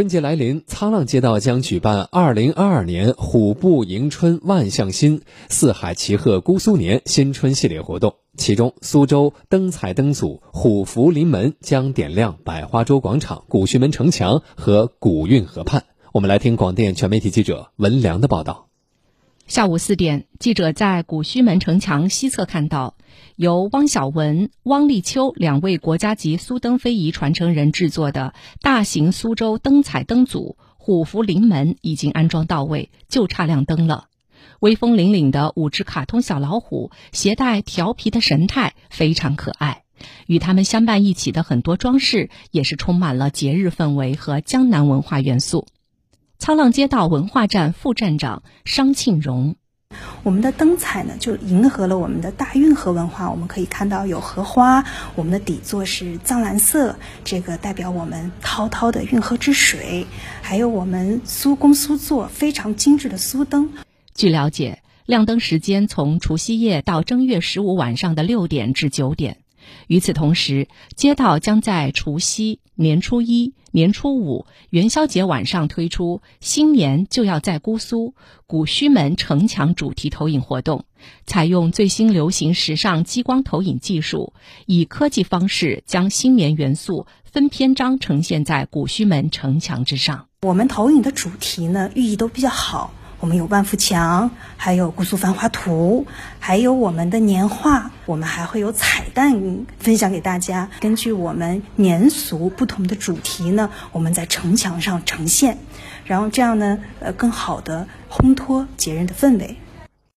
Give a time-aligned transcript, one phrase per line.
[0.00, 8.14] 春节来临，沧浪街道将举办二零二二年虎步迎春万象新四海齐贺姑苏年新春系列活动。
[8.34, 15.84] 其中，苏州灯彩灯组虎符临门将点亮百花洲广场、古胥门城墙和古运河畔。
[16.12, 18.68] 我们来听广电全媒体记者文良的报道。
[19.46, 22.94] 下午四点，记者在古胥门城墙西侧看到，
[23.36, 34.06] 由汪小文、汪立秋两位国家级苏灯非遗传承人制作的大型苏州灯彩灯组“虎符临门”已经安装到位，就差亮灯了。
[34.60, 39.84] 威风凛凛的五只卡通小老虎，携带调皮的神态，非常可爱。
[40.26, 45.66] 与他们相伴一起的很多装饰，也是充满了节日氛围和江南文化元素。
[46.38, 49.56] 沧浪街道文化站副站长商庆荣，
[50.22, 53.30] 我们的灯彩呢，就迎合了我们的大运河文化。
[53.30, 60.06] 我们可以看到有荷花，我们的底座是藏蓝色，这个代表我们滔滔的运河之水。
[60.42, 63.70] 还有我们苏工苏作非常精致的苏灯。
[64.14, 69.38] 据了解，亮灯时间从除夕夜到正月十五晚上的六点至九点。
[69.86, 78.14] 与此同时，街道将在除夕、年初一、年初五、元宵节晚上推出“新年就要在姑苏”
[78.46, 80.84] 古胥门城墙主题投影活动，
[81.26, 84.32] 采用最新流行时尚激光投影技术，
[84.66, 90.26] 以科技方式将新年元素分篇章呈现在古胥门城墙之上。
[90.42, 92.92] 我们投影的主题呢，寓意都比较好。
[93.20, 96.06] 我们有万福墙，还有姑苏繁华图，
[96.38, 100.70] 还有我们的年画，我们还会有彩蛋分享给大家。
[100.80, 105.58] 根据我们年俗不同的主题呢，我们在城墙上呈现，
[106.06, 109.58] 然后这样呢，呃，更好的烘托节日的氛围。